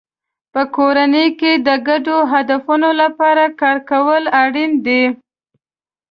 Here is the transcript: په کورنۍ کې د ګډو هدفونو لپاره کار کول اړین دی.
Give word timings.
په 0.53 0.61
کورنۍ 0.75 1.27
کې 1.39 1.51
د 1.67 1.69
ګډو 1.87 2.17
هدفونو 2.31 2.89
لپاره 3.01 3.43
کار 3.59 3.77
کول 3.89 4.23
اړین 4.43 4.71
دی. 4.85 5.03